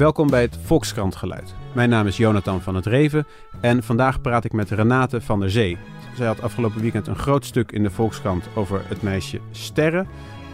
[0.00, 1.54] Welkom bij het Volkskrant Geluid.
[1.74, 3.26] Mijn naam is Jonathan van het Reven
[3.60, 5.78] en vandaag praat ik met Renate van der Zee.
[6.16, 10.06] Zij had afgelopen weekend een groot stuk in de Volkskrant over het meisje Sterre,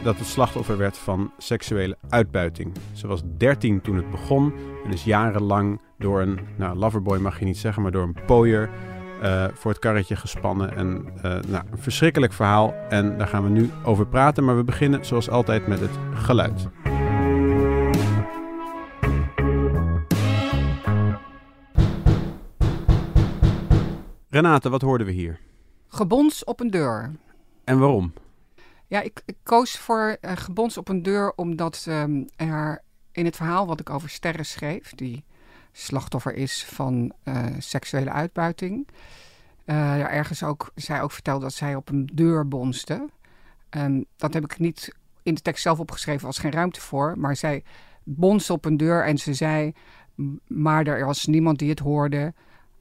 [0.03, 2.72] dat het slachtoffer werd van seksuele uitbuiting.
[2.93, 4.53] Ze was 13 toen het begon
[4.85, 8.71] en is jarenlang door een, nou loverboy mag je niet zeggen, maar door een pooier
[9.22, 10.76] uh, voor het karretje gespannen.
[10.76, 14.65] En uh, nou, een verschrikkelijk verhaal en daar gaan we nu over praten, maar we
[14.65, 16.69] beginnen zoals altijd met het geluid.
[24.37, 25.41] Renate, wat hoorden we hier?
[25.89, 27.13] Gebons op een deur.
[27.65, 28.13] En waarom?
[28.87, 32.83] Ja, ik, ik koos voor uh, gebons op een deur omdat um, er
[33.13, 35.25] in het verhaal wat ik over Sterren schreef, die
[35.73, 38.89] slachtoffer is van uh, seksuele uitbuiting,
[39.67, 43.09] uh, ergens ook, zij ook vertelde dat zij op een deur bonste.
[43.71, 47.37] Um, dat heb ik niet in de tekst zelf opgeschreven, was geen ruimte voor, maar
[47.37, 47.65] zij
[48.05, 49.73] bonste op een deur en ze zei,
[50.47, 52.35] maar er was niemand die het hoorde.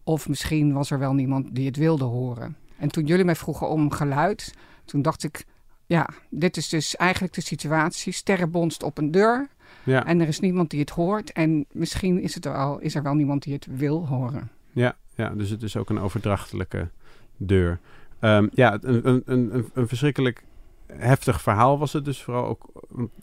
[0.06, 2.58] Of misschien was er wel niemand die het wilde horen.
[2.78, 4.54] En toen jullie mij vroegen om geluid,
[4.86, 5.46] toen dacht ik,
[5.86, 8.14] ja, dit is dus eigenlijk de situatie.
[8.14, 9.48] Sterren bonst op een deur
[9.84, 10.06] ja.
[10.06, 11.32] en er is niemand die het hoort.
[11.32, 14.50] En misschien is, het wel, is er wel niemand die het wil horen.
[14.72, 16.90] Ja, ja dus het is ook een overdrachtelijke
[17.38, 17.80] deur.
[18.22, 20.44] Um, ja, een, een, een, een verschrikkelijk
[20.88, 22.68] heftig verhaal was het dus vooral ook.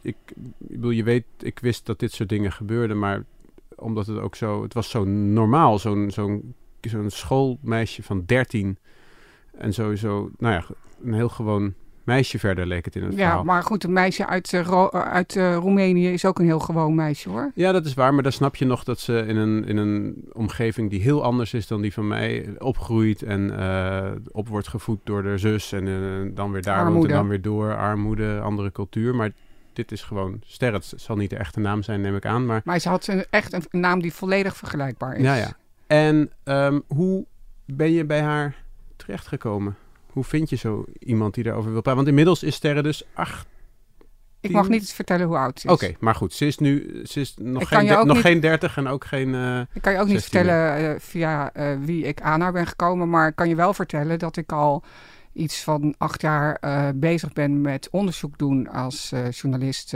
[0.00, 3.24] Ik, ik bedoel, je weet, ik wist dat dit soort dingen gebeurden, maar
[3.76, 6.54] omdat het ook zo, het was zo normaal, zo'n zo'n
[6.90, 8.78] zo'n schoolmeisje van 13.
[9.58, 10.64] En sowieso, nou ja,
[11.04, 13.38] een heel gewoon meisje verder leek het in het ja, verhaal.
[13.38, 16.94] Ja, maar goed, een meisje uit, uh, uit uh, Roemenië is ook een heel gewoon
[16.94, 17.50] meisje hoor.
[17.54, 18.14] Ja, dat is waar.
[18.14, 21.54] Maar dan snap je nog dat ze in een, in een omgeving die heel anders
[21.54, 23.22] is dan die van mij opgroeit.
[23.22, 25.72] En uh, op wordt gevoed door de zus.
[25.72, 25.84] En
[26.34, 26.98] dan weer daar armoede.
[26.98, 27.76] woont en dan weer door.
[27.76, 29.14] Armoede, andere cultuur.
[29.14, 29.30] Maar
[29.72, 30.72] dit is gewoon Ster.
[30.72, 32.46] Het zal niet de echte naam zijn, neem ik aan.
[32.46, 35.22] Maar, maar ze had een, echt een naam die volledig vergelijkbaar is.
[35.22, 35.56] Ja, ja.
[35.92, 37.26] En um, hoe
[37.64, 38.64] ben je bij haar
[38.96, 39.76] terechtgekomen?
[40.06, 41.96] Hoe vind je zo iemand die daarover wil praten?
[41.96, 43.46] Want inmiddels is Sterre dus acht.
[44.40, 45.72] Ik mag niet vertellen hoe oud ze is.
[45.72, 46.32] Oké, okay, maar goed.
[46.32, 49.28] Ze is nu ze is nog, geen, nog niet, geen 30 en ook geen.
[49.28, 52.66] Uh, ik kan je ook niet vertellen uh, via uh, wie ik aan haar ben
[52.66, 53.10] gekomen.
[53.10, 54.82] Maar ik kan je wel vertellen dat ik al
[55.32, 56.60] iets van acht jaar
[56.94, 59.94] bezig ben met onderzoek doen als journalist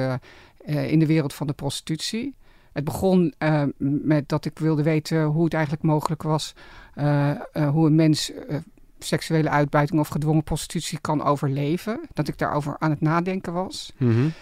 [0.64, 2.34] in de wereld van de prostitutie.
[2.76, 6.54] Het begon uh, met dat ik wilde weten hoe het eigenlijk mogelijk was
[6.94, 8.32] uh, uh, hoe een mens
[8.98, 12.00] seksuele uitbuiting of gedwongen prostitutie kan overleven.
[12.12, 13.92] Dat ik daarover aan het nadenken was.
[13.96, 14.32] Mm -hmm.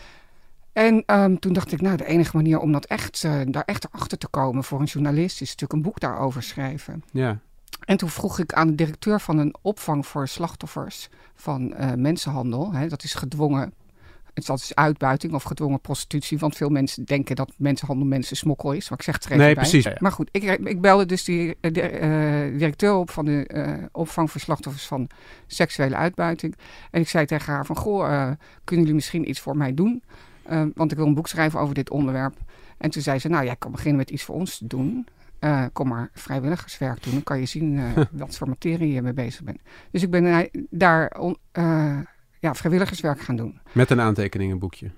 [0.72, 4.18] En um, toen dacht ik, nou, de enige manier om dat echt, daar echt achter
[4.18, 7.04] te komen voor een journalist is natuurlijk een boek daarover schrijven.
[7.10, 7.38] Ja.
[7.84, 12.88] En toen vroeg ik aan de directeur van een opvang voor slachtoffers van mensenhandel, hè,
[12.88, 13.74] dat is gedwongen
[14.34, 16.38] het is uitbuiting of gedwongen prostitutie.
[16.38, 18.88] Want veel mensen denken dat mensenhandel mensen smokkel is.
[18.88, 19.62] Maar ik zeg er even nee, bij.
[19.62, 19.98] precies.
[19.98, 22.00] Maar goed, ik, ik belde dus die de,
[22.50, 25.08] uh, directeur op van de uh, opvang voor slachtoffers van
[25.46, 26.54] seksuele uitbuiting.
[26.90, 28.30] En ik zei tegen haar van, goh, uh,
[28.64, 30.02] kunnen jullie misschien iets voor mij doen?
[30.74, 32.34] want ik wil een boek schrijven over dit onderwerp.
[32.78, 35.06] En toen zei ze, nou, jij kan beginnen met iets voor ons te doen.
[35.40, 37.12] Uh, kom maar vrijwilligerswerk doen.
[37.12, 39.60] Dan kan je zien uh, wat voor materie je mee bezig bent.
[39.90, 41.16] Dus ik ben daar
[41.52, 41.98] uh,
[42.44, 43.60] ja, vrijwilligerswerk gaan doen.
[43.72, 44.90] Met een aantekeningenboekje?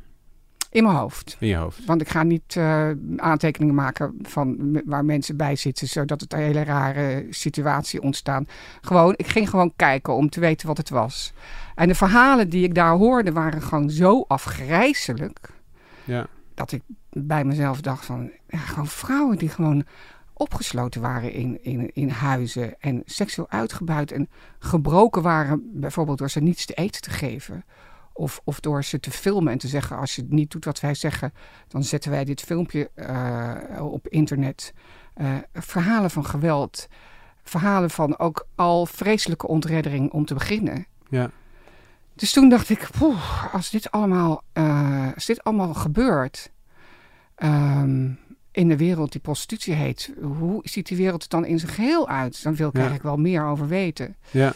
[0.70, 1.36] In mijn hoofd.
[1.40, 1.84] In je hoofd.
[1.84, 6.38] Want ik ga niet uh, aantekeningen maken van waar mensen bij zitten, zodat het een
[6.38, 8.46] hele rare situatie ontstaan.
[8.80, 11.32] Gewoon, ik ging gewoon kijken om te weten wat het was.
[11.74, 15.50] En de verhalen die ik daar hoorde waren gewoon zo afgrijzelijk.
[16.04, 16.26] Ja.
[16.54, 19.84] Dat ik bij mezelf dacht van, ja, gewoon vrouwen die gewoon
[20.38, 26.40] opgesloten waren in, in, in huizen en seksueel uitgebuit en gebroken waren, bijvoorbeeld door ze
[26.40, 27.64] niets te eten te geven.
[28.12, 30.94] Of, of door ze te filmen en te zeggen: als je niet doet wat wij
[30.94, 31.32] zeggen,
[31.68, 34.72] dan zetten wij dit filmpje uh, op internet.
[35.16, 36.88] Uh, verhalen van geweld,
[37.42, 40.86] verhalen van ook al vreselijke ontreddering om te beginnen.
[41.08, 41.30] Ja.
[42.14, 46.52] Dus toen dacht ik: poeh, als dit allemaal, uh, als dit allemaal gebeurt.
[47.36, 48.18] Um,
[48.56, 50.12] in de wereld die prostitutie heet.
[50.20, 52.42] Hoe ziet die wereld er dan in zijn geheel uit?
[52.42, 52.80] Dan wil ik ja.
[52.80, 54.16] eigenlijk wel meer over weten.
[54.30, 54.52] Ja.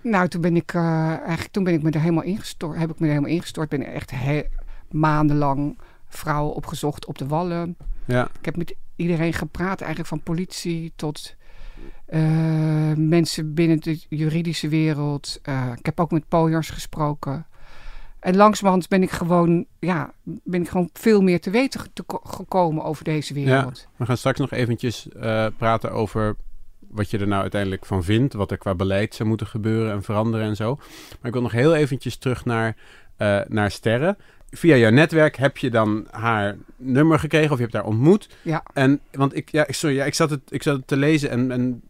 [0.00, 2.78] Nou, toen ben ik uh, eigenlijk toen ben ik me er helemaal ingestort.
[2.78, 3.68] Heb ik me er helemaal ingestort.
[3.68, 4.44] Ben echt he-
[4.90, 7.76] maandenlang vrouwen opgezocht op de wallen.
[8.04, 8.28] Ja.
[8.38, 11.34] Ik heb met iedereen gepraat, eigenlijk van politie tot
[12.08, 15.40] uh, mensen binnen de juridische wereld.
[15.48, 17.46] Uh, ik heb ook met pooiers gesproken.
[18.22, 22.84] En langzamerhand ben ik gewoon, ja, ben ik gewoon veel meer te weten te gekomen
[22.84, 23.78] over deze wereld.
[23.78, 26.36] Ja, we gaan straks nog eventjes uh, praten over
[26.78, 28.34] wat je er nou uiteindelijk van vindt.
[28.34, 30.74] Wat er qua beleid zou moeten gebeuren en veranderen en zo.
[30.74, 32.76] Maar ik wil nog heel eventjes terug naar,
[33.18, 34.16] uh, naar Sterren.
[34.50, 38.28] via jouw netwerk heb je dan haar nummer gekregen of je hebt haar ontmoet.
[38.42, 38.62] Ja.
[38.72, 41.50] En, want ik, ja, sorry, ja, ik, zat het, ik zat het te lezen en,
[41.50, 41.82] en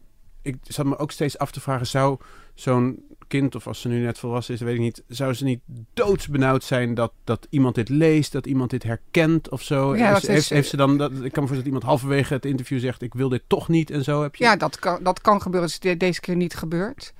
[0.42, 2.18] ik zat me ook steeds af te vragen, zou
[2.54, 3.02] zo'n
[3.32, 5.60] kind, of als ze nu net volwassen is, weet ik niet, zou ze niet
[5.94, 9.96] doodsbenauwd zijn dat, dat iemand dit leest, dat iemand dit herkent of zo?
[9.96, 12.44] Ja, dat heeft, heeft ze dan, dat, ik kan me voorstellen dat iemand halverwege het
[12.44, 14.22] interview zegt, ik wil dit toch niet en zo.
[14.22, 14.44] Heb je...
[14.44, 15.70] Ja, dat kan, dat kan gebeuren.
[15.70, 17.12] Het is de- deze keer niet gebeurd.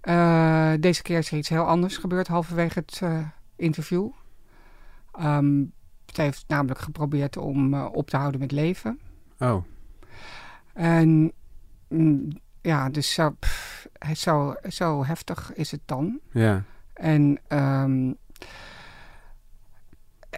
[0.00, 3.18] Eh, deze keer is er iets heel anders gebeurd halverwege het eh,
[3.56, 4.08] interview.
[5.12, 5.62] Ehm
[6.06, 8.98] het heeft namelijk geprobeerd om eh, op te houden met leven.
[9.38, 9.64] Oh,
[10.72, 11.32] En
[11.88, 12.28] mm,
[12.62, 13.18] ja, dus
[14.14, 16.20] zo, zo heftig is het dan.
[16.32, 16.62] ja.
[16.94, 18.08] En ehm,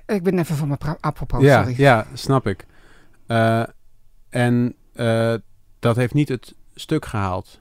[0.07, 1.81] ik ben even van mijn apropos, ja, sorry.
[1.81, 2.67] ja, snap ik.
[3.27, 3.63] Eh,
[4.29, 5.35] en eh,
[5.79, 7.61] dat heeft niet het stuk gehaald.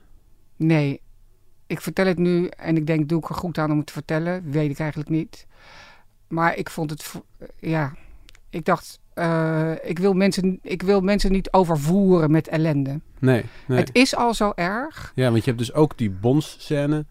[0.56, 1.00] Nee,
[1.66, 3.92] ik vertel het nu en ik denk, doe ik er goed aan om het te
[3.92, 4.50] vertellen?
[4.50, 5.46] Weet ik eigenlijk niet.
[6.28, 7.12] Maar ik vond het,
[7.58, 7.92] ja,
[8.50, 13.00] ik dacht, eh, ik, wil mensen, ik wil mensen niet overvoeren met ellende.
[13.18, 13.78] Nee, nee.
[13.78, 15.12] Het is al zo erg.
[15.14, 17.06] Ja, want je hebt dus ook die bondscène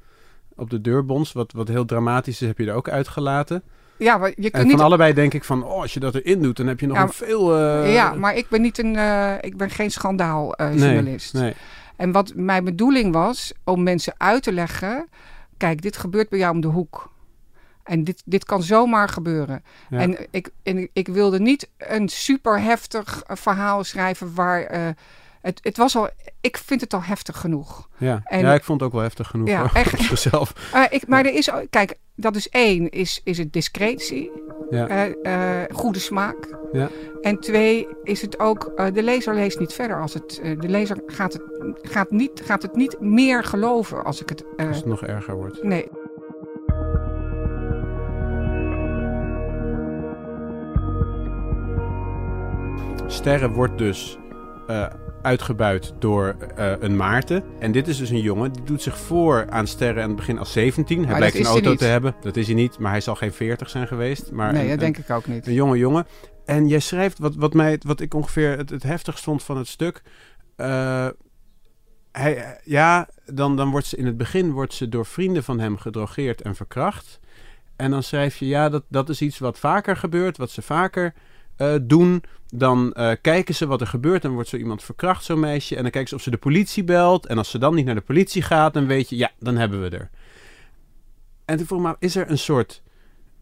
[0.56, 3.64] op de deurbons, wat, wat heel dramatisch is, heb je er ook uitgelaten.
[3.98, 4.80] Ja, maar je kunt En van niet...
[4.80, 7.04] allebei denk ik van, oh, als je dat erin doet, dan heb je nog Ja,
[7.04, 7.58] een veel...
[7.58, 11.34] eh, ja, maar ik ben niet een, eh, ik ben geen schandaaljournalist.
[11.34, 11.54] Nee, nee.
[11.96, 15.08] En wat mijn bedoeling was om mensen uit te leggen:
[15.58, 17.14] kijk, dit gebeurt bij jou om de hoek.
[17.86, 19.64] En dit, dit kan zomaar gebeuren.
[19.90, 19.98] Ja.
[20.00, 24.64] En, ik, en ik wilde niet een super heftig eh, verhaal schrijven waar.
[24.64, 24.88] eh,
[25.42, 26.10] het, het was al,
[26.42, 27.90] ik vind het al heftig genoeg.
[27.98, 28.22] Ja.
[28.24, 29.48] En- ja, ik vond het ook wel heftig genoeg.
[29.48, 30.26] Ja, hoor, echt.
[30.74, 34.32] Eh, ik, maar er is, ook- kijk, dat is één, is, is het discretie,
[34.70, 35.10] Ja.
[35.74, 36.58] goede smaak.
[36.72, 36.90] Ja.
[37.22, 41.34] En twee, is het ook, de lezer leest niet verder als het, de lezer gaat
[41.34, 41.42] het,
[41.82, 45.64] gaat, niet, gaat het niet meer geloven als ik het, Als het nog erger wordt.
[45.64, 45.88] nee.
[53.08, 54.18] Sterren wordt dus
[54.68, 54.86] eh,
[55.22, 57.44] uitgebuit door eh, een Maarten.
[57.60, 60.38] En dit is dus een jongen die doet zich voor aan Sterren aan het begin
[60.38, 60.98] als 17.
[60.98, 62.16] Hij dat blijkt een auto te hebben.
[62.22, 64.32] Dat is hij niet, maar hij zal geen 40 zijn geweest.
[64.32, 65.48] Maar nee, een, dat een- denk ik ook niet.
[65.48, 66.08] Een jonge jongen.
[66.46, 69.68] En jij schrijft wat, wat, mij, wat ik ongeveer het, het heftigst vond van het
[69.68, 70.02] stuk.
[70.56, 71.08] Eh,
[72.12, 75.78] hij, ja, dan, dan wordt ze in het begin wordt ze door vrienden van hem
[75.78, 77.20] gedrogeerd en verkracht.
[77.76, 81.14] En dan schrijf je, ja, dat, dat is iets wat vaker gebeurt, wat ze vaker
[81.58, 82.24] eh, doen.
[82.50, 85.76] Dan eh, kijken ze wat er gebeurt en wordt zo iemand verkracht, zo'n meisje.
[85.76, 87.26] En dan kijken ze of ze de politie belt.
[87.26, 89.82] En als ze dan niet naar de politie gaat, dan weet je, ja, dan hebben
[89.82, 90.10] we er.
[91.46, 92.82] En toen vroeg ik me, is er een soort...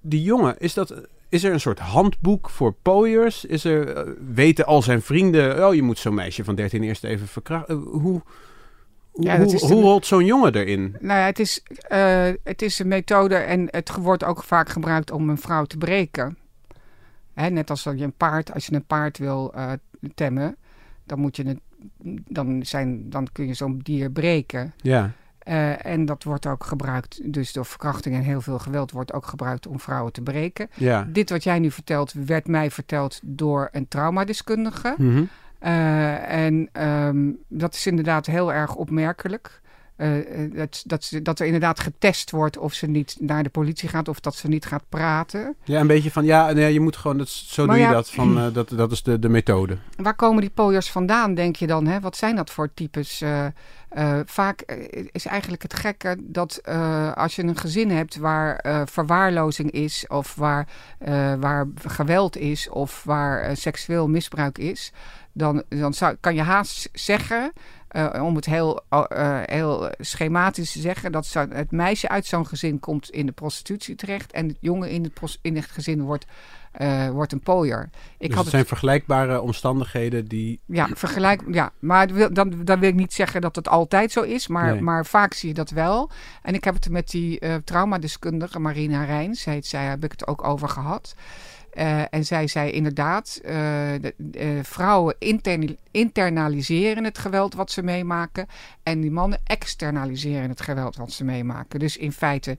[0.01, 0.93] Die jongen, is dat...
[1.29, 3.45] Is er een soort handboek voor pooiers?
[3.45, 5.67] Is er, eh, weten al zijn vrienden...
[5.67, 7.75] Oh, je moet zo'n meisje van 13 eerst even verkrachten.
[7.75, 8.21] Hoe, hoe,
[9.13, 10.95] Ja, hoe, is de- hoe rolt zo'n jongen erin?
[10.99, 11.63] Nou ja, het is,
[12.43, 16.37] het is een methode en het wordt ook vaak gebruikt om een vrouw te breken.
[17.33, 19.71] Hè, net als dat je een paard, als je een paard wil eh,
[20.15, 20.55] temmen,
[21.03, 21.59] dan, moet je het,
[22.29, 24.73] dan, zijn, dan kun je zo'n dier breken.
[24.81, 25.11] Ja,
[25.43, 29.25] Eh, en dat wordt ook gebruikt, dus door verkrachting en heel veel geweld wordt ook
[29.25, 30.69] gebruikt om vrouwen te breken.
[30.73, 31.07] ja.
[31.09, 34.95] Dit wat jij nu vertelt, werd mij verteld door een traumadeskundige.
[34.97, 35.23] Mhm.
[35.59, 39.61] Eh, en ehm, dat is inderdaad heel erg opmerkelijk.
[40.03, 43.89] Eh, dat, dat, ze, dat er inderdaad getest wordt of ze niet naar de politie
[43.89, 45.55] gaat of dat ze niet gaat praten.
[45.63, 46.25] Ja, een beetje van...
[46.25, 47.17] Ja, nee, je moet gewoon...
[47.17, 48.09] Dat, zo Maar doe je dat.
[48.09, 48.69] Van, eh, dat.
[48.69, 49.77] Dat is de, de methode.
[49.95, 51.87] Waar komen die pooiers vandaan, denk je dan?
[51.87, 51.99] Hè?
[51.99, 53.23] Wat zijn dat voor types?
[54.25, 54.61] Vaak
[55.11, 56.61] is eigenlijk het gekke dat
[57.15, 60.67] als je een gezin hebt waar verwaarlozing is, of waar,
[61.39, 64.91] waar geweld is, of waar seksueel misbruik is,
[65.33, 67.51] dan, dan zou, kan je haast zeggen,
[67.93, 72.79] eh, om het heel, eh, heel schematisch te zeggen, dat het meisje uit zo'n gezin
[72.79, 76.25] komt in de prostitutie terecht en het jongen in het, in het gezin wordt,
[76.73, 77.89] eh, wordt een pooier.
[78.17, 80.59] Ik dus had het zijn vergelijkbare omstandigheden die...
[80.65, 81.41] ja, vergelijk.
[81.51, 84.71] Ja, maar wil- dan, dan wil ik niet zeggen dat het altijd zo is, maar,
[84.71, 84.81] Nee.
[84.81, 86.09] maar vaak zie je dat wel.
[86.41, 90.27] En ik heb het met die eh, traumadeskundige Marina Rijns, heet zij, heb ik het
[90.27, 91.15] ook over gehad.
[91.71, 95.15] Eh, en zij zei inderdaad, de, de vrouwen
[95.91, 98.47] internaliseren het geweld wat ze meemaken.
[98.83, 101.79] En die mannen externaliseren het geweld wat ze meemaken.
[101.79, 102.57] Dus in feite,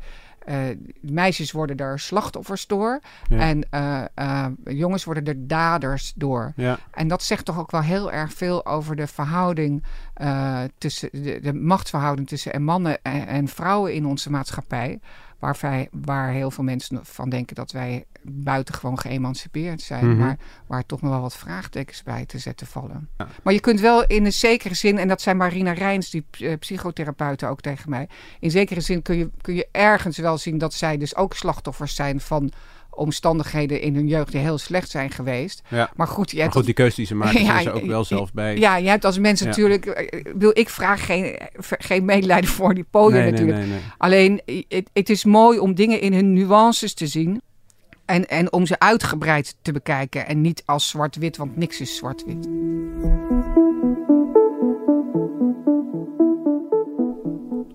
[1.01, 3.01] meisjes worden er slachtoffers door.
[3.29, 3.39] Ja.
[3.39, 6.53] En eh, eh, jongens worden er daders door.
[6.57, 9.85] Ja, En dat zegt toch ook wel heel erg veel over de verhouding
[10.15, 15.01] eh, tussen de, de machtsverhouding tussen en mannen en, en vrouwen in onze maatschappij.
[15.45, 20.09] Waar, wij, waar heel veel mensen van denken dat wij buitengewoon geëmancipeerd zijn.
[20.09, 20.19] Mhm.
[20.19, 20.37] Maar
[20.67, 23.09] waar toch nog wel wat vraagtekens bij te zetten vallen.
[23.19, 23.29] Ja.
[23.43, 26.59] Maar je kunt wel in een zekere zin, en dat zijn Marina Rijns, die eh,
[26.59, 28.09] psychotherapeuten ook tegen mij.
[28.41, 31.95] In zekere zin kun je, kun je ergens wel zien dat zij dus ook slachtoffers
[31.95, 32.53] zijn van
[32.97, 35.63] omstandigheden in hun jeugd die heel slecht zijn geweest.
[35.69, 35.91] Ja.
[35.97, 37.87] Maar goed, je Maar hebt goed, die keuze die ze maken, Ja, zijn ze ook
[37.87, 38.57] wel zelf bij.
[38.57, 39.53] Ja, je hebt als mensen Ja.
[39.53, 39.87] natuurlijk.
[39.87, 41.39] eh, Wil ik vraag geen,
[41.79, 43.59] geen medelijden voor die nee, natuurlijk.
[43.59, 43.79] nee, nee.
[43.99, 47.41] Alleen, het, het is mooi om dingen in hun nuances te zien.
[48.05, 50.27] En, en om ze uitgebreid te bekijken.
[50.27, 52.49] En niet als zwart-wit, want niks is zwart-wit.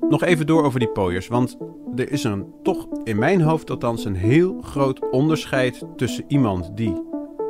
[0.10, 1.58] Nog even door over die pooiers, want
[1.96, 7.02] er is een, toch in mijn hoofd althans een heel groot onderscheid tussen iemand die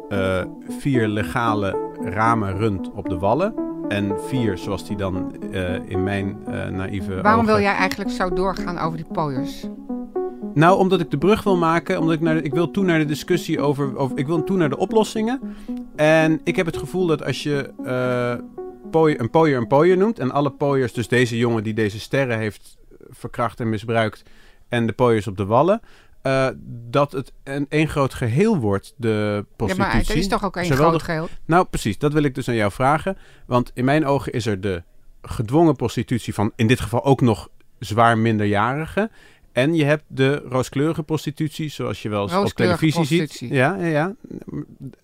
[0.09, 0.41] eh,
[0.79, 3.53] vier legale ramen runt op de wallen
[3.87, 8.33] en vier, zoals die dan eh, in mijn eh naïeve Waarom wil jij eigenlijk zo
[8.33, 9.67] doorgaan over die pooiers?
[10.53, 12.99] Nou, omdat ik de brug wil maken, omdat ik, naar de- ik wil toe naar
[12.99, 15.39] de discussie over, over, ik wil toe naar de oplossingen.
[15.95, 17.69] En ik heb het gevoel dat als je
[18.83, 22.37] eh, een pooier een pooier noemt en alle pooiers, dus deze jongen die deze sterren
[22.37, 22.77] heeft
[23.09, 24.23] verkracht en misbruikt
[24.67, 25.81] en de pooiers op de wallen,
[26.21, 29.93] eh, dat het een één groot geheel wordt, de Ja, prostitutie.
[29.97, 31.27] maar er is toch ook één Zowel groot de- geheel?
[31.45, 31.97] Nou, precies.
[31.97, 33.17] Dat wil ik dus aan jou vragen.
[33.45, 34.83] Want in mijn ogen is er de
[35.21, 39.11] gedwongen prostitutie van in dit geval ook nog zwaar minderjarigen.
[39.59, 43.49] En je hebt de rooskleurige prostitutie, zoals je wel eens op televisie ziet.
[43.49, 44.15] Ja, ja, ja.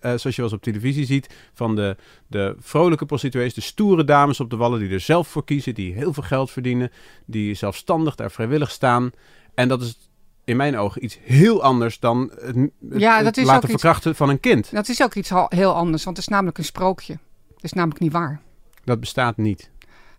[0.00, 1.34] zoals je wel eens op televisie ziet.
[1.54, 1.96] Van de,
[2.26, 5.74] de vrolijke prostituees, de stoere dames op de wallen die er zelf voor kiezen.
[5.74, 6.90] Die heel veel geld verdienen.
[7.24, 9.10] Die zelfstandig daar vrijwillig staan.
[9.54, 9.98] En dat is
[10.44, 13.80] in mijn ogen iets heel anders dan het, het- Ja, dat is laten ook iets-
[13.80, 14.70] verkrachten van een kind.
[14.72, 17.12] Dat is ook iets heel anders, want het is namelijk een sprookje.
[17.54, 18.40] Het is namelijk niet waar.
[18.84, 19.70] Dat bestaat niet.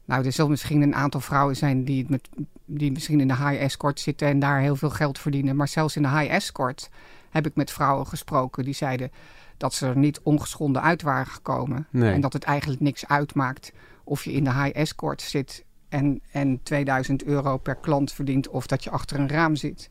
[0.07, 2.29] Nou, er zullen misschien een aantal vrouwen zijn die, met,
[2.65, 5.55] die misschien in de high escort zitten en daar heel veel geld verdienen.
[5.55, 6.89] Maar zelfs in de high escort
[7.29, 9.11] heb ik met vrouwen gesproken die zeiden
[9.57, 11.87] dat ze er niet ongeschonden uit waren gekomen.
[11.89, 12.13] Nee.
[12.13, 13.71] En dat het eigenlijk niks uitmaakt
[14.03, 18.67] of je in de high escort zit en, en 2000 euro per klant verdient of
[18.67, 19.89] dat je achter een raam zit.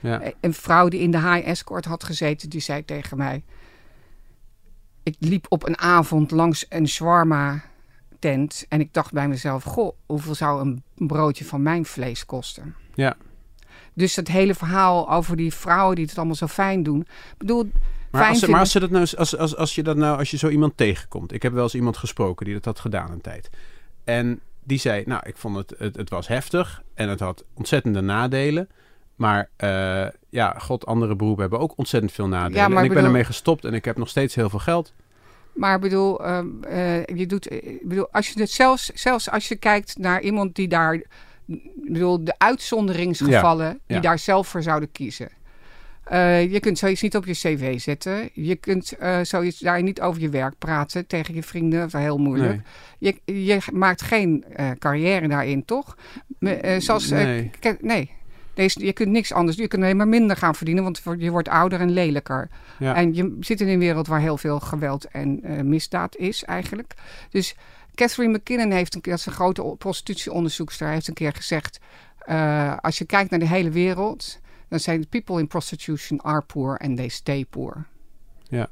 [0.00, 0.22] Ja.
[0.40, 3.44] Een vrouw die in de high escort had gezeten, die zei tegen mij...
[5.02, 7.62] Ik liep op een avond langs een shawarma
[8.18, 9.62] tent en ik dacht bij mezelf...
[9.64, 12.74] Goh, hoeveel zou een broodje van mijn vlees kosten?
[12.94, 13.16] Ja.
[13.94, 17.00] Dus het hele verhaal over die vrouwen die het allemaal zo fijn doen...
[17.00, 17.70] Ik bedoel,
[18.10, 20.18] Maar, fijn als, ze- maar als, ze dat nou, als, als, als je dat nou,
[20.18, 21.32] als je zo iemand tegenkomt.
[21.32, 23.50] Ik heb wel eens iemand gesproken die dat had gedaan een tijd.
[24.04, 28.00] En die zei, nou, ik vond het, het, het was heftig en het had ontzettende
[28.00, 28.68] nadelen.
[29.16, 32.60] Maar eh, ja, god, andere beroepen hebben ook ontzettend veel nadelen.
[32.62, 34.92] Ja, maar en ik ben ermee gestopt en ik heb nog steeds heel veel geld.
[35.58, 39.48] Maar ik bedoel, ehm, eh, je doet, ik bedoel, als je het zelfs, zelfs als
[39.48, 41.04] je kijkt naar iemand die daar, ik
[41.74, 44.02] bedoel, de uitzonderingsgevallen die ja.
[44.02, 45.28] daar zelf voor zouden kiezen.
[46.04, 48.30] Eh, je kunt zoiets niet op je cv zetten.
[48.32, 51.78] Je kunt eh, zoiets daar niet over je werk praten tegen je vrienden.
[51.78, 52.60] Dat is heel moeilijk.
[52.98, 55.96] Je, je maakt geen eh, carrière daarin, toch?
[56.40, 57.50] Eh, zoals, eh, Nee.
[57.80, 58.10] nee.
[58.58, 59.56] Deze, je kunt niks anders.
[59.56, 62.48] Je kunt alleen maar minder gaan verdienen, want je wordt ouder en lelijker.
[62.78, 62.94] Ja.
[62.94, 66.94] En je zit in een wereld waar heel veel geweld en eh, misdaad is eigenlijk.
[67.30, 67.56] Dus
[67.94, 71.78] Catherine McKinnon heeft een keer, dat is een grote prostitutieonderzoekster, heeft een keer gezegd:
[72.18, 74.38] eh, als je kijkt naar de hele wereld,
[74.68, 77.84] dan zijn people in prostitution are poor and they stay poor.
[78.48, 78.68] Ja.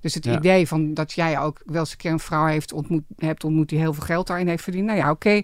[0.00, 0.36] Dus het Ja.
[0.36, 3.68] idee van dat jij ook wel eens een keer een vrouw heeft ontmoet, hebt ontmoet
[3.68, 4.86] die heel veel geld daarin heeft verdiend.
[4.86, 5.42] Nou ja, oké.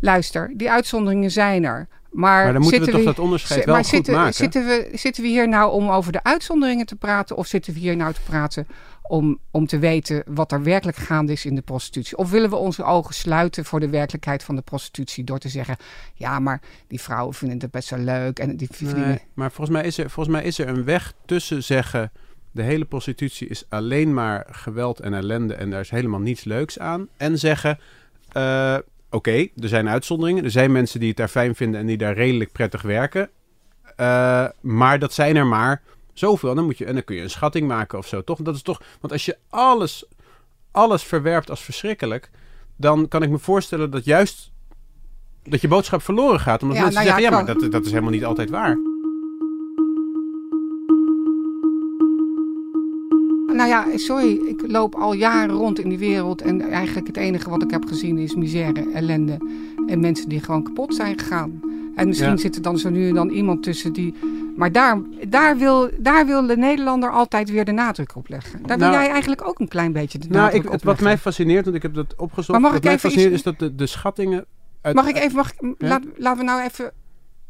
[0.00, 1.88] Luister, die uitzonderingen zijn er.
[2.14, 4.34] Maar, Maar dan moeten we toch dat onderscheid wel maar goed zitten, maken.
[4.34, 7.36] Zitten we, zitten we hier nou om over de uitzonderingen te praten?
[7.36, 8.66] Of zitten we hier nou te praten
[9.02, 12.16] om, om te weten wat er werkelijk gaande is in de prostitutie?
[12.16, 15.76] Of willen we onze ogen sluiten voor de werkelijkheid van de prostitutie door te zeggen:
[16.14, 19.08] ja, maar die vrouwen vinden het best wel leuk en die verdienen.
[19.08, 22.12] Nee, maar volgens mij, is er, volgens mij is er een weg tussen zeggen...
[22.50, 25.54] de hele prostitutie is alleen maar geweld en ellende...
[25.54, 27.08] en daar is helemaal niets leuks aan.
[27.16, 27.78] En zeggen,
[28.32, 28.76] eh,
[29.14, 30.44] oké, er zijn uitzonderingen.
[30.44, 31.80] Er zijn mensen die het daar fijn vinden...
[31.80, 33.30] en die daar redelijk prettig werken.
[33.96, 36.50] Eh, maar dat zijn er maar zoveel.
[36.50, 38.38] En dan, moet je, en dan kun je een schatting maken of zo, toch?
[38.42, 38.82] Dat is toch...
[39.00, 40.04] Want als je alles,
[40.70, 42.30] alles verwerpt als verschrikkelijk...
[42.76, 44.52] dan kan ik me voorstellen dat juist...
[45.42, 46.62] dat je boodschap verloren gaat.
[46.62, 48.50] Omdat Ja, mensen nou ja, zeggen, ja, maar kan- dat, dat is helemaal niet altijd
[48.50, 48.78] waar.
[53.68, 57.50] Nou ja, sorry, ik loop al jaren rond in die wereld en eigenlijk het enige
[57.50, 59.36] wat ik heb gezien is misère, ellende
[59.86, 61.60] en mensen die gewoon kapot zijn gegaan.
[61.96, 62.36] En misschien Ja.
[62.36, 64.14] zit er dan zo nu en dan iemand tussen die.
[64.56, 68.62] Maar daar, daar, wil, daar wil de Nederlander altijd weer de nadruk op leggen.
[68.66, 70.82] Daar wil Nou, jij eigenlijk ook een klein beetje de Nou, nadruk ik, op het,
[70.82, 72.48] wat mij fascineert, want ik heb dat opgezocht.
[72.48, 74.44] Maar mag wat ik mij even fascineert iets- is dat de, de schattingen.
[74.80, 75.88] Uit, Mag ik even, mag ik, Ja?
[75.88, 76.92] laat, laten we nou even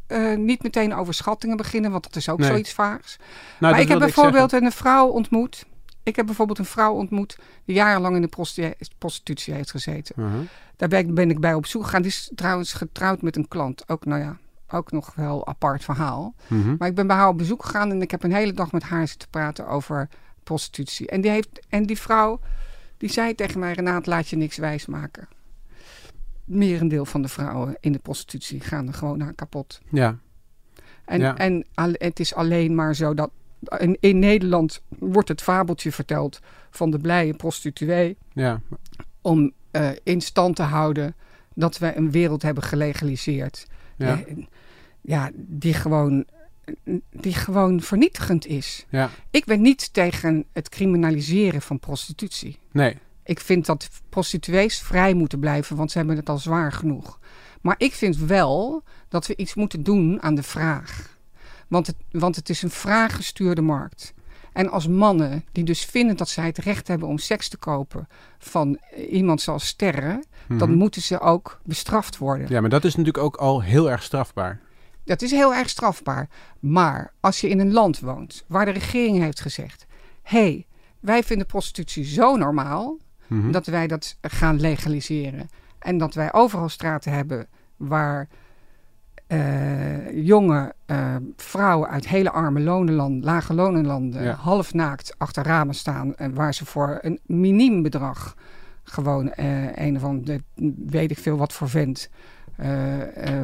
[0.07, 2.47] eh, niet meteen over schattingen beginnen, want dat is ook Nee.
[2.49, 3.17] zoiets vaags.
[3.59, 5.65] Nou, maar ik heb bijvoorbeeld een vrouw ontmoet.
[6.05, 10.15] Ik heb bijvoorbeeld een vrouw ontmoet die jarenlang in de prosti- prostitutie heeft gezeten.
[10.17, 10.39] Uh-huh.
[10.75, 12.01] Daar ben ik, ben ik bij op zoek gegaan.
[12.01, 13.89] Die is trouwens getrouwd met een klant.
[13.89, 14.37] Ook, nou ja,
[14.69, 16.35] ook nog wel apart verhaal.
[16.47, 16.75] Mhm.
[16.77, 18.83] Maar ik ben bij haar op bezoek gegaan en ik heb een hele dag met
[18.83, 20.09] haar zitten praten over
[20.43, 21.07] prostitutie.
[21.07, 22.39] En die, heeft, en die vrouw,
[22.97, 25.27] die zei tegen mij, Renaat, laat je niks wijsmaken.
[26.45, 29.81] Merendeel van de vrouwen in de prostitutie gaan er gewoon aan kapot.
[29.89, 30.17] Ja,
[31.05, 31.37] En, Ja.
[31.37, 33.31] en het is alleen maar zo dat
[33.77, 38.61] in, in Nederland wordt het fabeltje verteld van de blije prostituee ja,
[39.21, 41.15] om eh, in stand te houden
[41.53, 43.67] dat we een wereld hebben gelegaliseerd.
[43.97, 44.35] ja, Eh,
[45.01, 46.25] ja, die gewoon,
[47.11, 48.85] die gewoon vernietigend is.
[48.89, 49.09] ja.
[49.31, 52.59] Ik ben niet tegen het criminaliseren van prostitutie.
[52.71, 57.19] Nee, Ik vind dat prostituees vrij moeten blijven, want ze hebben het al zwaar genoeg.
[57.61, 61.14] Maar ik vind wel dat we iets moeten doen aan de vraag.
[61.75, 64.13] Want het, want het is een vraaggestuurde markt.
[64.53, 68.07] En als mannen die dus vinden dat zij het recht hebben om seks te kopen
[68.37, 68.79] van
[69.09, 70.77] iemand zoals Sterren, dan Mhm.
[70.77, 72.47] moeten ze ook bestraft worden.
[72.49, 74.59] Ja, maar dat is natuurlijk ook al heel erg strafbaar.
[75.03, 76.29] Dat is heel erg strafbaar.
[76.59, 79.85] Maar als je in een land woont waar de regering heeft gezegd:
[80.21, 80.65] hé, hey,
[80.99, 83.51] wij vinden prostitutie zo normaal Mhm.
[83.51, 85.49] dat wij dat gaan legaliseren.
[85.79, 88.27] En dat wij overal straten hebben waar
[89.27, 94.33] eh, jonge eh, vrouwen uit hele arme lonenlanden, lage lonenlanden, Ja.
[94.33, 96.15] halfnaakt achter ramen staan.
[96.15, 98.35] En waar ze voor een miniem bedrag
[98.83, 100.39] gewoon eh, een of ander,
[100.85, 102.09] weet ik veel wat voor vent,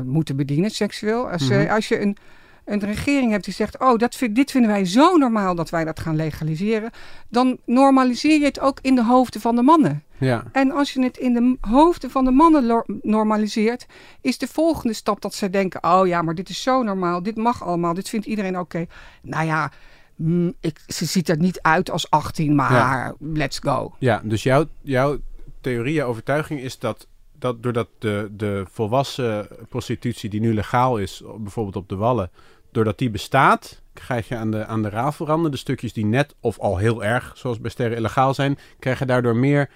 [0.06, 1.30] moeten bedienen seksueel.
[1.30, 1.70] Als, Mhm.
[1.70, 2.18] als je een,
[2.66, 5.86] een regering hebt die zegt, oh, dat vind, dit vinden wij zo normaal dat wij
[5.86, 6.92] dat gaan legaliseren,
[7.30, 10.04] dan normaliseer je het ook in de hoofden van de mannen.
[10.18, 13.86] Ja, En als je het in de hoofden van de mannen normaliseert,
[14.22, 17.36] is de volgende stap dat ze denken: oh ja, maar dit is zo normaal, dit
[17.36, 18.86] mag allemaal, dit vindt iedereen oké.
[19.22, 19.72] Nou ja,
[20.16, 23.94] mm, ik, ze ziet er niet uit als 18, maar let's go.
[24.00, 25.18] ja dus jouw, jouw
[25.62, 27.08] theorie, jouw overtuiging is dat,
[27.42, 32.32] dat doordat de, de volwassen prostitutie die nu legaal is, bijvoorbeeld op de Wallen,
[32.72, 36.60] doordat die bestaat, krijg je aan de, aan de rafelranden de stukjes die net of
[36.60, 39.70] al heel erg, zoals bij sterren illegaal zijn, krijg je daardoor meer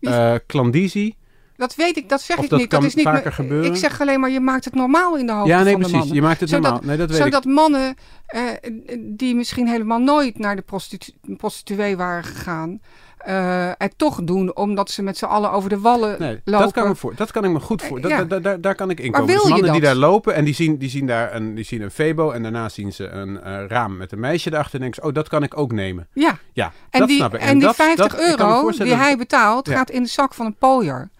[0.00, 1.16] eh klandizie.
[1.56, 2.70] Dat weet ik, dat zeg Of ik dat niet.
[2.70, 3.70] dat is niet vaker gebeuren?
[3.70, 5.88] Ik zeg alleen maar, je maakt het normaal in de hoofden Ja, nee, van de
[5.88, 5.98] precies.
[5.98, 6.14] mannen.
[6.16, 6.88] Je maakt het Zodat- normaal.
[6.88, 7.24] Nee, dat weet ik.
[7.24, 7.94] Zodat mannen
[8.26, 8.42] eh,
[9.00, 12.80] die misschien helemaal nooit naar de prostitu prostituee waren gegaan,
[13.24, 16.62] eh, het toch doen omdat ze met z'n allen over de wallen Nee, lopen.
[16.64, 18.00] dat kan, me voor, dat kan ik me goed voor.
[18.00, 18.24] Dat, Ja.
[18.24, 19.34] dat- daar, daar kan ik in Maar komen.
[19.36, 21.90] Dus mannen die daar lopen en die zien, die zien daar een, die zien een
[21.90, 25.14] febo en daarna zien ze een raam met een meisje erachter en denken ze, oh,
[25.14, 26.08] dat kan ik ook nemen.
[26.12, 27.40] Ja, Ja, En dat die, snap ik.
[27.40, 29.76] en die dat, 50 dat- ik kan me euro die hij betaalt, Ja.
[29.76, 31.10] gaat in de zak van een pooier.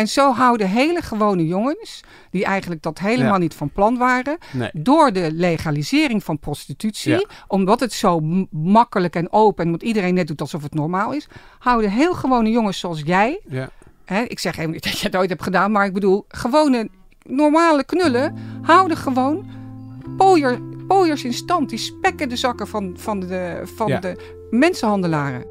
[0.00, 3.38] En zo houden hele gewone jongens, die eigenlijk dat helemaal Ja.
[3.38, 4.70] niet van plan waren, Nee.
[4.72, 7.24] door de legalisering van prostitutie, Ja.
[7.48, 11.28] omdat het zo makkelijk en open en omdat iedereen net doet alsof het normaal is,
[11.58, 13.68] houden heel gewone jongens zoals jij, Ja.
[14.04, 16.88] hè, ik zeg helemaal niet dat je het ooit hebt gedaan, maar ik bedoel, gewone
[17.22, 19.46] normale knullen houden gewoon
[20.16, 21.68] pooier, pooiers in stand.
[21.70, 23.98] Die spekken de zakken van, van, de, van Ja.
[24.00, 25.44] de mensenhandelaren.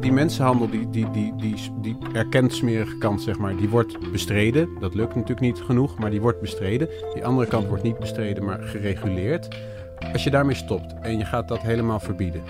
[0.00, 4.68] Die mensenhandel, die, die, die, die, die erkent smerige kant, zeg maar, die wordt bestreden.
[4.80, 6.88] Dat lukt natuurlijk niet genoeg, maar die wordt bestreden.
[7.14, 9.48] Die andere kant wordt niet bestreden, maar gereguleerd.
[10.12, 12.42] Als je daarmee stopt en je gaat dat helemaal verbieden,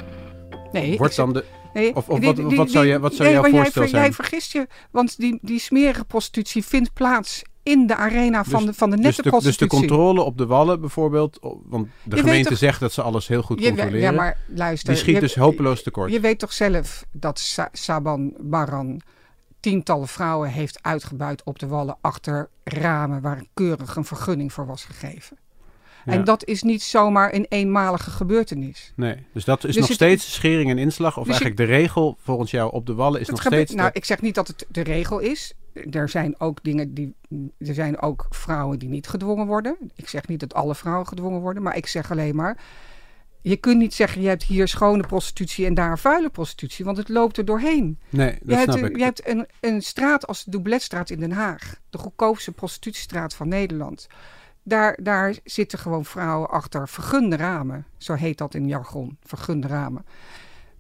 [0.73, 1.45] Nee, wordt dan de...
[1.75, 3.83] nee, of- of die- wat- die- wat zou je- wat zou nee, jouw jij voorstel
[3.83, 4.03] ver- zijn?
[4.03, 8.71] Jij vergist je, want die, die smerige prostitutie vindt plaats in de arena van, Dus-
[8.71, 12.17] de, van de Dus nette de, dus de controle op de wallen bijvoorbeeld, want de
[12.17, 14.01] Je gemeente toch- zegt dat ze alles heel goed controleren.
[14.01, 14.89] ja, maar luister.
[14.89, 16.13] die schiet je- dus hopeloos tekort.
[16.13, 19.01] Je weet toch zelf dat Sa- Saban Baran
[19.61, 24.85] tientallen vrouwen heeft uitgebuit op de wallen achter ramen waar keurig een vergunning voor was
[24.85, 25.39] gegeven.
[26.05, 26.13] Ja.
[26.13, 28.93] En dat is niet zomaar een eenmalige gebeurtenis.
[28.97, 31.17] Nee, dus dat is Dus nog het- steeds schering en inslag.
[31.17, 33.75] Of Dus eigenlijk de regel volgens jou op de wallen is nog steeds...
[33.75, 35.53] nou, ik zeg niet dat het de regel is.
[35.91, 37.15] Er zijn ook dingen die.
[37.59, 39.77] Er zijn ook vrouwen die niet gedwongen worden.
[39.97, 42.59] Ik zeg niet dat alle vrouwen gedwongen worden, maar ik zeg alleen maar.
[43.43, 47.09] Je kunt niet zeggen, je hebt hier schone prostitutie en daar vuile prostitutie, want het
[47.09, 47.99] loopt er doorheen.
[48.11, 48.97] nee, Je dat hebt, snap een, ik.
[48.97, 53.49] je hebt een, een straat als de Doubletstraat in Den Haag, de goedkoopste prostitutiestraat van
[53.49, 54.07] Nederland.
[54.63, 57.87] Daar, daar zitten gewoon vrouwen achter vergunde ramen.
[57.97, 60.05] Zo heet dat in jargon, vergunde ramen.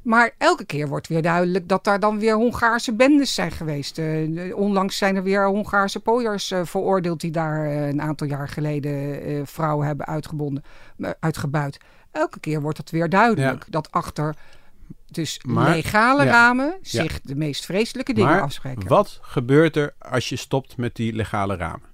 [0.03, 3.99] Maar elke keer wordt weer duidelijk dat daar dan weer Hongaarse bendes zijn geweest.
[3.99, 8.49] Eh, onlangs zijn er weer Hongaarse pooiers eh, veroordeeld die daar eh, een aantal jaar
[8.49, 10.63] geleden vrouwen hebben uitgebonden,
[11.21, 11.79] uitgebuit.
[12.11, 14.35] Elke keer wordt het weer duidelijk dat achter
[15.07, 16.31] dus Maar- legale ja.
[16.31, 18.89] ramen zich de meest vreselijke dingen maar afspreken.
[18.89, 21.87] wat gebeurt er als je stopt met die legale ramen?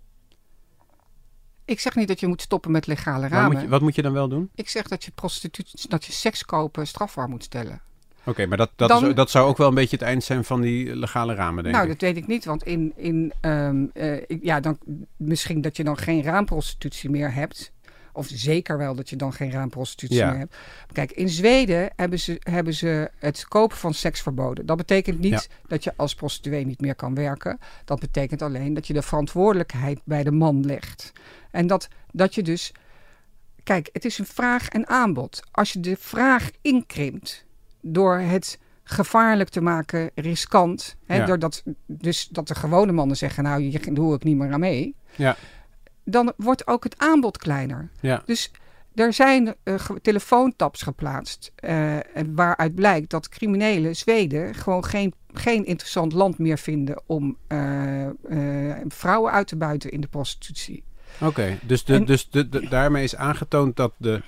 [1.64, 3.52] Ik zeg niet dat je moet stoppen met legale ramen.
[3.52, 4.50] moet je, wat moet je dan wel doen?
[4.54, 7.80] Ik zeg dat je prostitutie, dat je seks kopen strafbaar moet stellen.
[8.26, 10.44] Oké, maar dat, dat, Dan- is, dat zou ook wel een beetje het eind zijn
[10.44, 11.92] van die legale ramen, denk Nou, ik.
[11.92, 14.78] dat weet ik niet, want in, in ehm, eh, ja, dan,
[15.16, 17.72] misschien dat je dan geen raamprostitutie meer hebt.
[18.12, 20.30] Of zeker wel dat je dan geen raamprostitutie Ja.
[20.30, 20.56] meer hebt.
[20.92, 24.66] Kijk, in Zweden hebben ze, hebben ze het kopen van seks verboden.
[24.66, 27.58] Dat betekent niet dat je als prostituee niet meer kan werken.
[27.84, 31.12] Dat betekent alleen dat je de verantwoordelijkheid bij de man legt.
[31.50, 32.72] En dat, dat je dus.
[33.62, 35.42] Kijk, het is een vraag en aanbod.
[35.50, 37.44] Als je de vraag inkrimpt
[37.86, 40.96] door het gevaarlijk te maken, riskant.
[41.06, 41.24] Hè, Ja.
[41.26, 44.94] doordat, dus dat de gewone mannen zeggen, nou, hier doe ik niet meer aan mee.
[45.16, 45.36] Ja.
[46.04, 47.88] Dan wordt ook het aanbod kleiner.
[48.00, 48.22] Ja.
[48.26, 48.50] Dus
[48.94, 51.52] er zijn eh, telefoontaps geplaatst.
[51.56, 58.06] en waaruit blijkt dat criminelen Zweden gewoon geen, geen interessant land meer vinden om eh,
[58.88, 60.84] vrouwen uit te buiten in de prostitutie.
[61.20, 64.22] Oké, dus, de, En- dus de, de- daarmee is aangetoond dat de,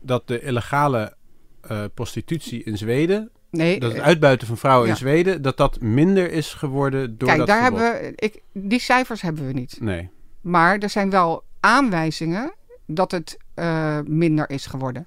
[0.00, 1.14] dat de illegale
[1.60, 4.92] eh, prostitutie in Zweden, Nee, dat het eh, uitbuiten van vrouwen ja.
[4.92, 7.80] in Zweden, dat dat minder is geworden door kijk, daar verbod.
[7.80, 8.12] hebben we.
[8.16, 9.80] Ik, die cijfers hebben we niet.
[9.80, 10.10] Nee.
[10.40, 12.54] Maar er zijn wel aanwijzingen
[12.86, 15.06] dat het eh, minder is geworden.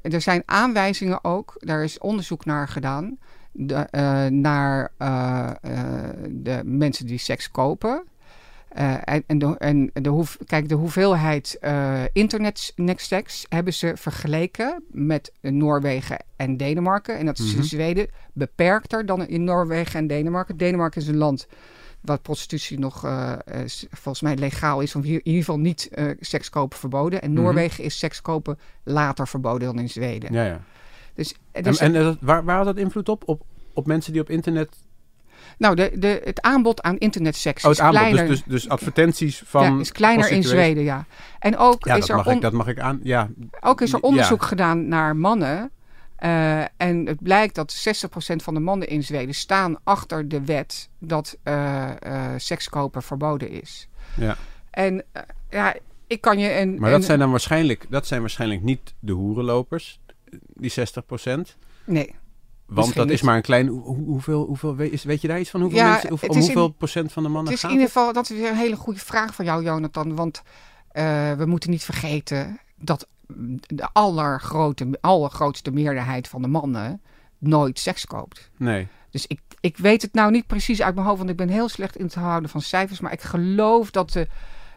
[0.00, 3.18] Er zijn aanwijzingen ook, daar is onderzoek naar gedaan,
[3.52, 3.86] de,
[4.30, 4.92] naar
[6.30, 8.04] de mensen die seks kopen.
[8.68, 11.58] Eh, en en, de, en de, hoef, kijk, de hoeveelheid
[12.12, 17.18] internet-seks hebben ze vergeleken met Noorwegen en Denemarken.
[17.18, 17.56] En dat is Mhm.
[17.56, 20.56] in Zweden beperkter dan in Noorwegen en Denemarken.
[20.56, 21.46] Denemarken is een land
[22.00, 23.32] waar prostitutie nog eh,
[23.90, 27.22] volgens mij legaal is, of in ieder geval niet seks kopen verboden.
[27.22, 27.40] En Mhm.
[27.42, 30.32] Noorwegen is seks kopen later verboden dan in Zweden.
[30.32, 30.60] Ja, ja.
[31.14, 33.22] Dus, En, dus en waar, waar had dat invloed op?
[33.28, 33.42] op?
[33.74, 34.68] Op mensen die op internet...
[35.58, 37.98] nou, de, de, het aanbod aan internetseks Oh, is aanbod.
[38.00, 38.26] kleiner.
[38.26, 40.42] Dus, dus, dus advertenties van ja, is kleiner in.
[40.42, 41.06] Zweden, ja.
[41.38, 43.00] En ook Ja, is dat er mag, on- ik, dat mag ik aan.
[43.02, 43.28] Ja,
[43.60, 44.08] Ook is er Ja.
[44.08, 45.70] onderzoek gedaan naar mannen.
[46.16, 50.88] Eh, en het blijkt dat 60% van de mannen in Zweden staan achter de wet
[50.98, 53.88] dat eh eh seks kopen verboden is.
[54.14, 54.36] ja.
[54.70, 55.04] En
[55.50, 55.74] ja,
[56.06, 56.76] ik kan je een.
[56.80, 60.00] Maar dat een- zijn dan waarschijnlijk, dat zijn waarschijnlijk niet de hoerenlopers,
[60.54, 62.14] die 60% Nee.
[62.66, 63.66] Want Misschien dat is maar een klein.
[63.68, 65.60] hoe- hoe- hoeveel, hoeveel, weet, is- weet je daar iets van?
[65.60, 67.78] Hoeveel, Ja, mensen, hoeveel, om in- hoeveel procent van de mannen Het is in gaat
[67.78, 70.14] ieder geval, dat is weer een hele goede vraag van jou, Jonathan.
[70.14, 70.42] Want
[70.88, 73.06] eh, we moeten niet vergeten dat
[73.66, 77.02] de allergrote, allergrootste meerderheid van de mannen
[77.38, 78.50] nooit seks koopt.
[78.56, 78.88] Nee.
[79.10, 81.68] Dus ik, ik weet het nou niet precies uit mijn hoofd, want ik ben heel
[81.68, 83.00] slecht in het houden van cijfers.
[83.00, 84.28] Maar ik geloof dat, de,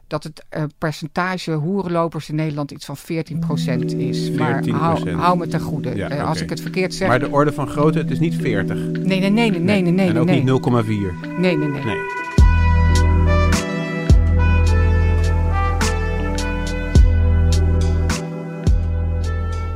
[0.10, 4.32] dat het eh, percentage hoerenlopers in Nederland iets van 14% is.
[4.32, 4.69] Maar 14%.
[4.69, 5.95] hou, hou me ten goede.
[5.95, 7.08] Ja, Eh, Als ik het verkeerd zeg.
[7.08, 8.76] Maar de orde van grootte, het is niet 40.
[8.78, 10.10] Nee, nee, nee, nee, nee, nee, nee.
[10.10, 10.43] En ook nee.
[10.43, 11.39] niet 0,4.
[11.39, 11.84] nee, nee, nee.
[11.84, 11.98] Nee.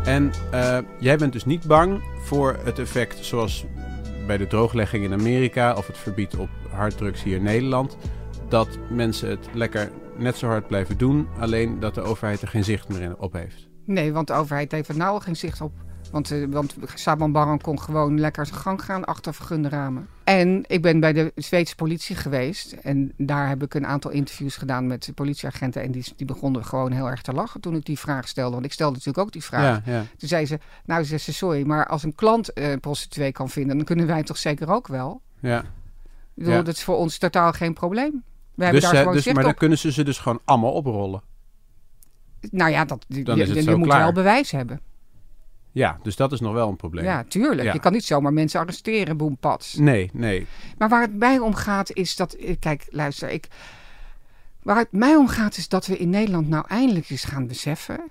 [0.06, 3.66] En eh, jij bent dus niet bang voor het effect zoals
[4.28, 7.98] bij de drooglegging in Amerika of het verbied op harddrugs hier in Nederland.
[8.50, 12.64] Dat mensen het lekker net zo hard blijven doen, alleen dat de overheid er geen
[12.64, 13.68] zicht meer in- op heeft.
[13.86, 15.72] Nee, want de overheid heeft er nou al geen zicht op.
[16.12, 20.08] Want, eh, want Saban Baran kon gewoon lekker zijn gang gaan achter vergunde ramen.
[20.24, 22.72] En ik ben bij de Zweedse politie geweest.
[22.72, 25.82] En daar heb ik een aantal interviews gedaan met politieagenten.
[25.82, 28.54] En die, die begonnen gewoon heel erg te lachen toen ik die vraag stelde.
[28.54, 29.86] Want ik stelde natuurlijk ook die vraag.
[29.86, 30.04] Ja, ja.
[30.18, 33.76] Toen zei ze, nou zei ze, sorry, maar als een klant een prostituee kan vinden...
[33.76, 35.22] dan kunnen wij toch zeker ook wel?
[35.40, 35.60] ja.
[36.36, 36.62] Ik bedoel, Ja.
[36.62, 38.24] dat is voor ons totaal geen probleem.
[38.56, 40.72] We hebben Dus, daar gewoon dus, zicht maar dan kunnen ze ze dus gewoon allemaal
[40.72, 41.22] oprollen.
[42.52, 44.02] Nou ja, dat, je, Dan je, moet klaar.
[44.02, 44.82] wel bewijs hebben.
[45.72, 47.04] Ja, dus dat is nog wel een probleem.
[47.04, 47.64] Ja, tuurlijk.
[47.64, 47.74] Ja.
[47.74, 49.74] Je kan niet zomaar mensen arresteren, boempats.
[49.76, 50.48] Nee, nee.
[50.78, 52.38] Maar waar het mij om gaat is dat...
[52.60, 53.48] Kijk, luister, ik...
[54.62, 58.10] Waar het mij om gaat is dat we in Nederland nou eindelijk eens gaan beseffen...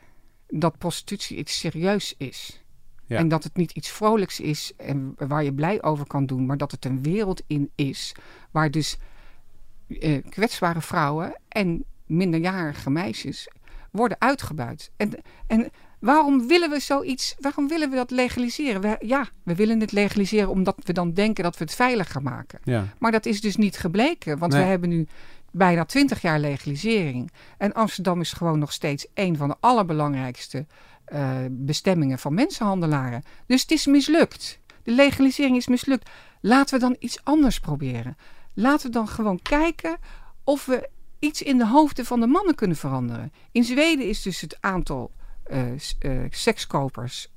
[0.49, 2.63] dat prostitutie iets serieus is.
[3.07, 3.17] Ja.
[3.19, 6.47] En dat het niet iets vrolijks is en waar je blij over kan doen...
[6.47, 8.15] maar dat het een wereld in is
[8.51, 8.99] waar dus
[9.99, 13.49] eh, kwetsbare vrouwen en minderjarige meisjes
[13.91, 14.91] worden uitgebuit.
[14.97, 15.13] En,
[15.47, 18.81] en waarom willen we zoiets, waarom willen we dat legaliseren?
[18.81, 22.61] We, ja, we willen het legaliseren omdat we dan denken dat we het veiliger maken.
[22.65, 22.87] Ja.
[22.99, 24.63] Maar dat is dus niet gebleken, want Nee.
[24.63, 25.07] we hebben nu
[25.51, 27.33] bijna 20 jaar legalisering.
[27.59, 30.67] En Amsterdam is gewoon nog steeds een van de allerbelangrijkste
[31.05, 33.23] eh, bestemmingen van mensenhandelaren.
[33.47, 34.61] Dus het is mislukt.
[34.83, 36.11] De legalisering is mislukt.
[36.41, 38.17] Laten we dan iets anders proberen.
[38.55, 39.99] Laten we dan gewoon kijken
[40.45, 40.89] of we
[41.19, 43.33] iets in de hoofden van de mannen kunnen veranderen.
[43.53, 45.11] In Zweden is dus het aantal
[45.43, 47.33] eh, eh, sekskopers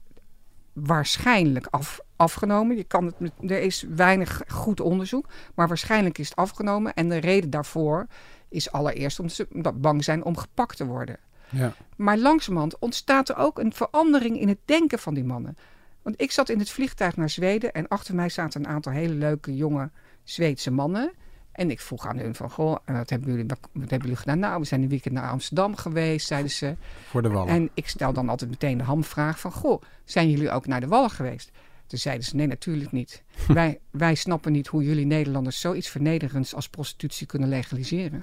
[0.74, 2.78] waarschijnlijk af, afgenomen.
[2.78, 6.94] Je kan het, er is weinig goed onderzoek, maar waarschijnlijk is het afgenomen.
[6.94, 8.08] En de reden daarvoor
[8.50, 11.18] is allereerst omdat ze bang zijn om gepakt te worden.
[11.50, 11.74] Ja.
[11.96, 15.58] Maar langzamerhand ontstaat er ook een verandering in het denken van die mannen.
[16.06, 19.14] Want ik zat in het vliegtuig naar Zweden en achter mij zaten een aantal hele
[19.14, 19.90] leuke jonge
[20.24, 21.12] Zweedse mannen.
[21.52, 24.16] En ik vroeg aan hun van, goh, en wat hebben jullie, wat, wat hebben jullie
[24.16, 24.40] gedaan?
[24.40, 26.76] Nou, we zijn een weekend naar Amsterdam geweest, zeiden ze.
[27.10, 27.54] Voor de wallen.
[27.54, 30.88] En ik stel dan altijd meteen de hamvraag van, goh, zijn jullie ook naar de
[30.88, 31.52] Wallen geweest?
[31.88, 33.24] Toen zeiden ze, nee, natuurlijk niet.
[33.48, 38.22] wij, wij snappen niet hoe jullie Nederlanders zoiets vernederends als prostitutie kunnen legaliseren.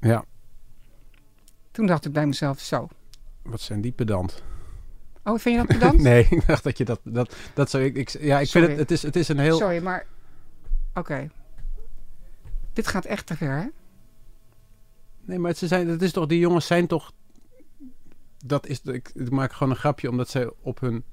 [0.00, 0.24] Ja,
[1.70, 2.88] Toen dacht ik bij mezelf, zo.
[3.48, 4.42] Wat zijn die pedant.
[5.24, 6.00] Oh, vind je dat pedant?
[6.08, 7.00] Nee, ik dacht dat je dat...
[7.02, 8.68] dat, dat zou ik, ik, ja, ik vind Sorry.
[8.68, 8.78] het...
[8.78, 9.56] Het is, het is een heel...
[9.56, 10.06] Sorry, maar...
[10.94, 11.30] Oké.
[12.72, 13.66] Dit gaat echt te ver, hè?
[15.26, 17.12] Nee, maar ze zijn, het is toch, die jongens zijn toch.
[18.44, 21.04] Dat is, ik, ik maak gewoon een grapje omdat zij op hun,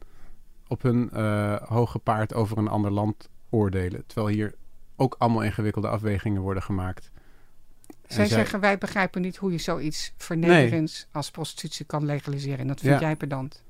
[0.68, 4.06] op hun eh, hoge paard over een ander land oordelen.
[4.06, 4.56] Terwijl hier
[4.96, 7.12] ook allemaal ingewikkelde afwegingen worden gemaakt.
[8.14, 12.60] Zij zeggen, wij begrijpen niet hoe je zoiets vernederends als prostitutie kan legaliseren.
[12.60, 13.00] En dat vind Ja.
[13.00, 13.64] jij pedant.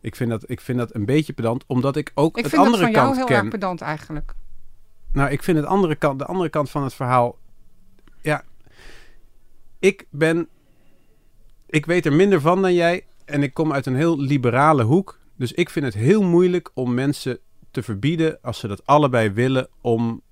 [0.00, 2.64] Ik vind, dat, ik vind dat een beetje pedant, omdat ik ook Ik het vind
[2.64, 3.36] dat andere van jou kant heel ken.
[3.36, 4.34] erg pedant eigenlijk.
[5.12, 7.38] Nou, ik vind het andere kant, de andere kant van het verhaal.
[8.22, 8.44] Ja,
[9.78, 10.48] ik ben.
[11.66, 13.04] Ik weet er minder van dan jij.
[13.24, 15.18] En ik kom uit een heel liberale hoek.
[15.36, 17.38] Dus ik vind het heel moeilijk om mensen
[17.70, 20.22] te verbieden als ze dat allebei willen om.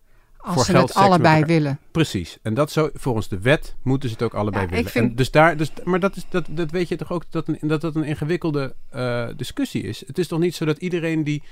[0.43, 1.79] Als Voor ze geld het allebei willen.
[1.91, 2.39] Precies.
[2.43, 4.91] En dat zo, volgens de wet moeten ze het ook allebei Ja, willen.
[4.91, 7.49] vind- En dus daar, dus, maar dat, is, dat, dat weet je toch ook dat
[7.49, 10.03] een, dat, dat een ingewikkelde eh, discussie is.
[10.07, 11.43] Het is toch niet zo dat iedereen die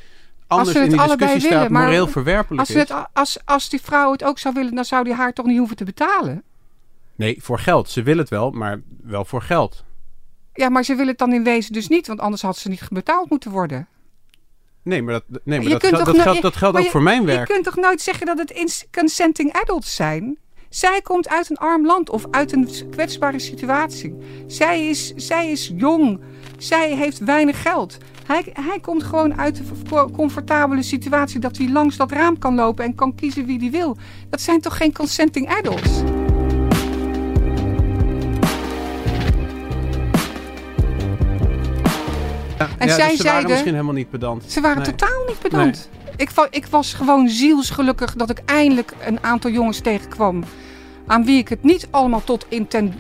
[0.47, 2.89] anders in die discussie staat willen, moreel verwerpelijk Als, is?
[2.89, 5.59] het, als, als die vrouw het ook zou willen, dan zou die haar toch niet
[5.59, 6.43] hoeven te betalen?
[7.15, 7.91] Nee, voor geld.
[7.91, 9.85] Ze willen het wel, maar wel voor geld.
[10.53, 12.89] Ja, maar ze willen het dan in wezen dus niet, want anders had ze niet
[12.91, 13.87] betaald moeten worden.
[14.83, 16.73] Nee, maar dat, nee, maar Je dat, kunt geld- toch dat, no- geldt, dat geldt
[16.75, 17.49] maar ook je- voor mijn Je werk.
[17.49, 20.39] kunt toch nooit zeggen dat het consenting adults zijn?
[20.69, 24.15] Zij komt uit een arm land of uit een kwetsbare situatie.
[24.47, 26.21] Zij is, zij is jong.
[26.59, 27.97] Zij heeft weinig geld.
[28.27, 29.59] Hij, hij komt gewoon uit
[29.91, 33.71] een comfortabele situatie dat hij langs dat raam kan lopen en kan kiezen wie hij
[33.71, 33.97] wil.
[34.31, 35.91] Dat zijn toch geen consenting adults?
[42.69, 44.45] Ja, en ja, zij dus ze waren zeiden- misschien helemaal niet pedant.
[44.47, 44.87] Ze waren Nee.
[44.95, 45.89] totaal niet pedant.
[46.17, 50.45] Ik, ik was gewoon zielsgelukkig dat ik eindelijk een aantal jongens tegenkwam.
[51.07, 52.95] Aan wie ik het niet allemaal tot in ten,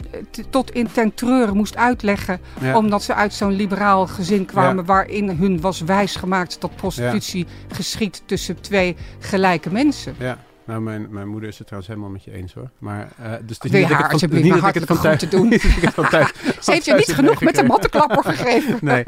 [0.50, 2.40] tot in ten treuren moest uitleggen.
[2.60, 2.76] Ja.
[2.76, 4.84] Omdat ze uit zo'n liberaal gezin kwamen.
[4.84, 10.14] Waarin hun was wijsgemaakt dat prostitutie geschiet tussen twee gelijke mensen.
[10.18, 10.38] Ja,
[10.70, 12.70] nou, mijn, mijn moeder is het trouwens helemaal met je eens hoor.
[12.78, 15.00] Maar, eh, dus het is niet dat ik het van- niet dat ik het van
[15.00, 15.59] thuis- groeten doen?
[15.92, 18.78] van thuis- Ze heeft je niet genoeg met de mattenklapper gegeven.
[18.90, 19.04] Nee.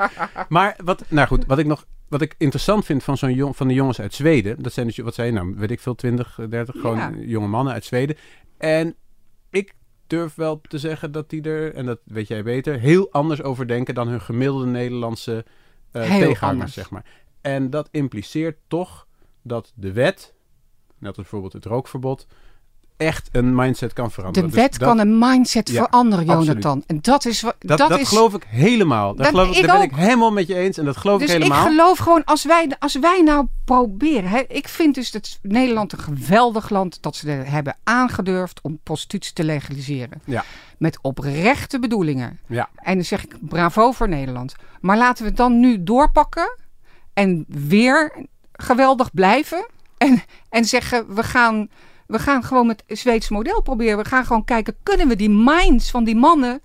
[0.48, 3.68] Maar wat, nou goed, wat ik nog wat ik interessant vind van, zo'n jong, van
[3.68, 6.38] de jongens uit Zweden, dat zijn dus, wat zei je nou, weet ik veel, 20,
[6.48, 7.10] 30, gewoon Ja.
[7.18, 8.16] jonge mannen uit Zweden.
[8.58, 8.94] En
[9.50, 9.74] ik
[10.06, 13.66] durf wel te zeggen dat die er, en dat weet jij beter, heel anders over
[13.66, 15.44] denken dan hun gemiddelde Nederlandse
[15.90, 16.72] eh Heel tegenhangers, anders.
[16.72, 17.04] zeg maar.
[17.40, 19.06] En dat impliceert toch
[19.42, 20.34] dat de wet,
[21.02, 22.26] net als bijvoorbeeld het rookverbod,
[22.96, 24.48] echt een mindset kan De veranderen.
[24.50, 26.46] Dus wet dat- kan een mindset Ja, veranderen, absoluut.
[26.46, 26.84] Jonathan.
[26.86, 27.54] En dat is wat.
[27.58, 29.14] dat, dat dat is, geloof ik helemaal.
[29.14, 31.30] Dat geloof ik, ik daar ben ik helemaal met je eens en dat geloof Dus
[31.30, 31.66] ik ik helemaal.
[31.66, 34.28] geloof gewoon, als wij, als wij nou proberen.
[34.30, 38.78] Hè, ik vind dus dat Nederland een geweldig land dat ze er hebben aangedurfd om
[38.82, 40.22] prostitutie te legaliseren.
[40.24, 40.44] Ja.
[40.78, 42.38] Met oprechte bedoelingen.
[42.46, 42.68] Ja.
[42.76, 44.54] En dan zeg ik bravo voor Nederland.
[44.80, 46.58] Maar laten we het dan nu doorpakken
[47.12, 49.66] en weer geweldig blijven.
[50.02, 51.70] En, en zeggen, we gaan,
[52.06, 53.98] we gaan gewoon het Zweeds model proberen.
[53.98, 56.62] We gaan gewoon kijken, kunnen we die minds van die mannen,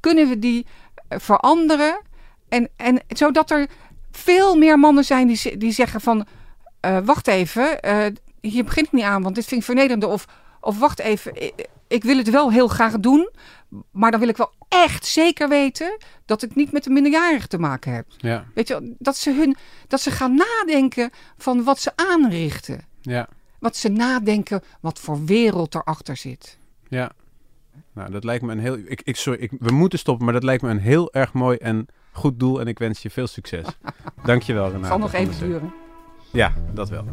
[0.00, 0.66] kunnen we die
[1.08, 2.00] eh, veranderen?
[2.48, 3.66] En, en zodat er
[4.10, 6.26] veel meer mannen zijn die, die zeggen van...
[6.80, 8.06] eh, wacht even, eh,
[8.40, 10.04] hier begin ik niet aan, want dit vind ik vernederend.
[10.04, 10.26] Of,
[10.60, 11.32] of wacht even,
[11.94, 13.30] ik, wil het wel heel graag doen...
[13.90, 15.98] maar dan wil ik wel echt zeker weten...
[16.24, 18.06] dat ik niet met een minderjarige te maken heb.
[18.16, 19.56] Ja, Weet je, dat ze, hun,
[19.88, 22.80] dat ze gaan nadenken van wat ze aanrichten.
[23.00, 23.28] ja,
[23.58, 26.58] Wat ze nadenken, wat voor wereld erachter zit.
[26.88, 27.10] ja.
[27.92, 28.78] Nou, dat lijkt me een heel...
[28.84, 31.56] Ik, ik, sorry, ik, we moeten stoppen, maar dat lijkt me een heel erg mooi
[31.56, 32.60] en goed doel.
[32.60, 33.66] En ik wens je veel succes.
[34.24, 34.78] Dankjewel, Renate.
[34.80, 35.72] Het zal nog even duren.
[36.32, 37.04] Ja, dat wel.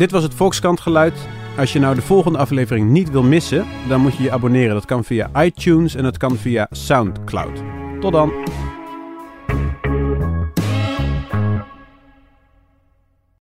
[0.00, 1.14] Dit was het Volkskrant geluid.
[1.58, 4.74] Als je nou de volgende aflevering niet wil missen, dan moet je je abonneren.
[4.74, 7.62] Dat kan via iTunes en dat kan via SoundCloud.
[8.00, 8.32] Tot dan.